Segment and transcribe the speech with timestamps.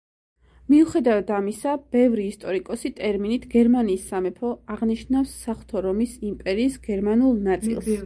[0.73, 7.97] მიუხედავად ამისა, ბევრი ისტორიკოსი ტერმინით „გერმანიის სამეფო“ აღნიშნავს საღვთო რომის იმპერიის გერმანულ ნაწილს.